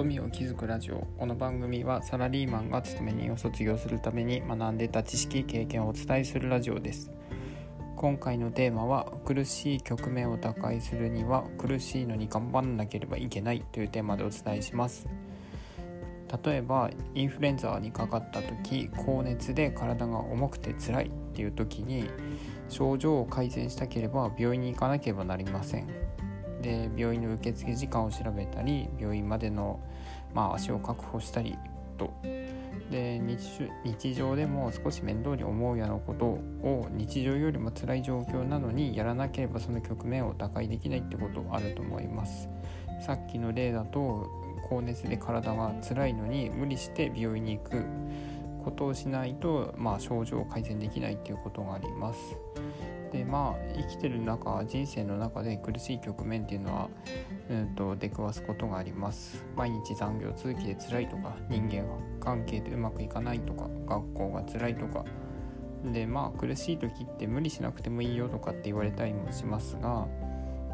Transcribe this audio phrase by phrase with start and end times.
[0.00, 1.06] 富を築くラジオ。
[1.18, 7.10] この番組はサラリーマンが勤め人を卒業するために学んでた知識経験をお伝えするラジオです。
[7.96, 15.06] 今回のテーマは苦しい局面を打開するには苦しいのに頑張らなければいけないというテーマでお伝えします。
[16.46, 22.08] 例えばインフルエンザにかかった時高熱で体が重くて辛いっていう時に
[22.70, 25.88] 症状を改善したければ病院に行かなければなりません。
[26.60, 29.80] で病院の受付時間を調べたり病院までの、
[30.34, 31.56] まあ、足を確保したり
[31.98, 32.12] と。
[32.90, 33.20] で
[33.84, 42.48] 日常でも少し面倒に思うようなことを日常よりも辛い状況なのにやらなければその局面を打開できないってことあると思います。
[43.00, 44.28] さっきの例だと
[44.68, 47.84] 高熱で体が辛いのに無理して病院に行く。
[48.60, 52.18] ことをしないと、まあ、症状を改善できないっていうことがあります。
[53.12, 56.88] でまあ生きてる中人生の中で苦しい局面っていうのは、
[57.50, 61.84] うんと、出くわすことがあります毎日残業続きで辛いとか人間
[62.20, 65.04] 関係でうまくいかないとか学校が辛いとか
[65.84, 70.06] でまあ苦しい時って無理しなくてもいいよとかって言われたりもしますが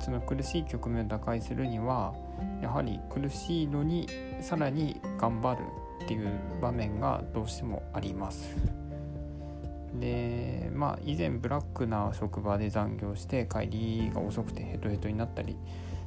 [0.00, 2.14] その苦しい局面を打開するには
[2.60, 4.08] やはり苦しいのに
[4.40, 5.62] さらに頑張る
[6.04, 6.28] っていう
[6.60, 8.54] 場面がどうしてもあります。
[10.00, 15.56] でまあ以前ブラックな職場で残業して帰りが遅くてヘトヘトになったり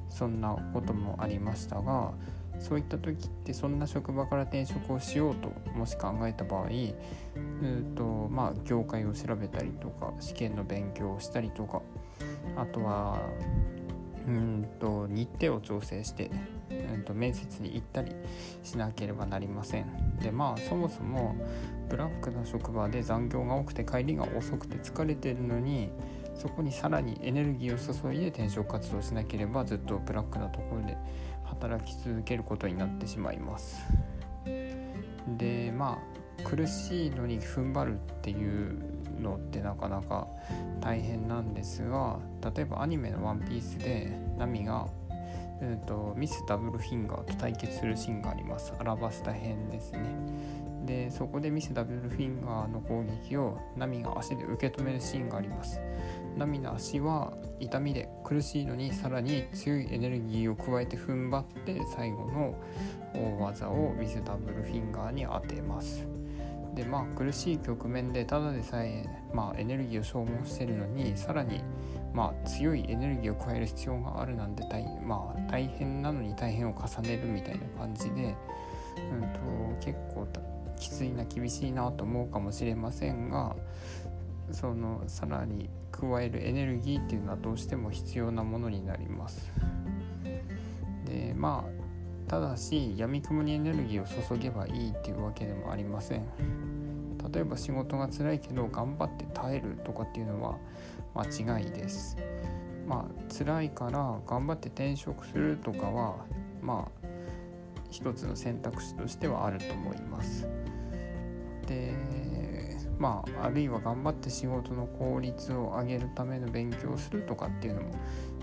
[0.10, 2.14] そんなこともありましたが
[2.60, 11.82] そういった時ってそんな職場から転職をしようともし考えた場合うんとまあ業界を調べたりとか試験の勉強をしたりとか
[12.58, 13.20] あとは
[14.28, 16.32] うんと日程を調整して
[16.70, 18.14] うんと面接に行ったり
[18.64, 20.18] しなければなりません。
[20.20, 21.36] でまあそもそも
[21.90, 25.90] ブラックな職場で残業が多くて帰りが遅くて疲れてるのに
[26.36, 30.96] そこにさらにエネルギーを注いで転職活動しなければずっとブラックなところで
[31.44, 33.82] 働き続けることになってしまいます
[35.38, 38.80] でまあ苦しいのに踏ん張るっていう
[39.20, 40.28] のってなかなか
[40.82, 42.20] 大変なんですが
[42.56, 44.88] 例えばアニメの「ワンピースでナミが
[45.62, 48.74] えーと、ミス・ダブルフィンガーと対決するシーンがあります。
[48.80, 50.00] アラバスタ編ですね。
[50.86, 55.82] でそこでミス・ダブルフィンガーの攻撃をナミが足で受け止めるシーンがあります。
[56.38, 62.56] ナミの足は痛みで苦しいのにさらに強いエネルギーを加えて踏ん張って最後の
[63.14, 66.19] 大技をミス・ダブルフィンガーに当てます。
[66.80, 71.62] でまあ苦しい局面でただでさえ、まあ、エネルギーを消耗してるのにさらに
[72.14, 78.36] まあ、強いエネルギーを加える必要があるなんて大,、まあ、大変なのに大変を重ねるみたいな感じで、
[79.12, 80.28] うんと、結構
[80.76, 83.56] きついな厳しいなと思うかもしれませんが
[84.52, 89.52] そのさらに加えるエネルギーっていうのはどうしても必要なものになります。
[91.06, 91.79] でまあ
[92.30, 97.18] ただし闇雲にエネルギーを注げばいいっていうわけでもありません。
[97.34, 100.58] 例えば仕事が辛いけど頑張って耐えるとかっていうのは
[101.16, 102.18] 間違いです。
[102.88, 106.26] まあ辛いから頑張って転職するとかは
[106.62, 107.08] まあ
[107.90, 110.48] 一つの選択肢としてはあると思います。
[111.66, 111.96] で
[113.00, 117.90] まああるいは頑張って仕事の効率を上げるための勉強をするとかっていうのも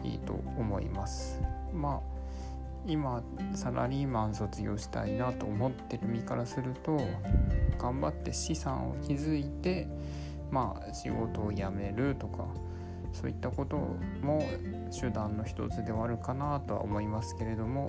[0.02, 1.40] いいと思います。
[1.72, 2.15] まあ
[2.86, 3.22] 今
[3.54, 7.00] サラリーマン卒業したいなと思ってる身からすると
[7.78, 9.88] 頑張って資産を築いて
[10.50, 12.46] まあ仕事を辞めるとか
[13.12, 13.76] そういったこと
[14.22, 14.42] も
[14.98, 17.88] 手段の一つではあるかなとは思いますけれども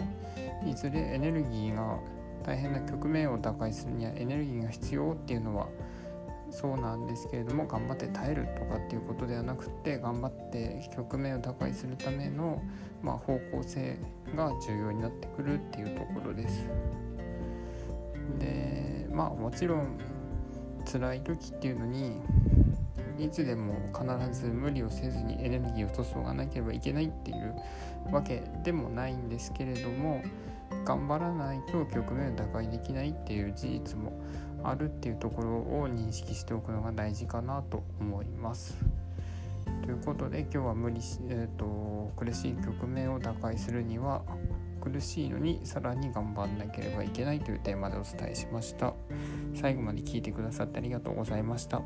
[0.65, 1.99] いずれエネルギーが
[2.43, 5.67] 大変な局面を打開するにはエネルギーが必要っていうのは
[6.49, 12.61] そうなんですけれども頑張って耐えるとかっていうことではなくて頑張って局面を打開するための、
[13.01, 13.97] まあ、方向性
[14.35, 16.65] が重要になってくるっていうところです。
[18.39, 19.97] でまあもちろん
[20.91, 22.21] 辛い時っていうのに
[23.19, 27.55] いつでも必ず無理をせずにエネルギーを注がなければいけないっていう
[28.11, 30.21] わけでもないんですけれども
[30.85, 34.13] 頑張らないと局面を打開できないっていう事実も
[34.69, 38.77] あるっていうところを認識しておくのが大事かなと思います。
[39.83, 44.21] ということで今日は無理し、えーと、苦しい局面を打開するには
[44.81, 48.93] 苦しいのにさらに頑張んなければいけないというテーマでお伝えしました。
[49.55, 51.81] 最後まで聞いてくださってありがとうございました。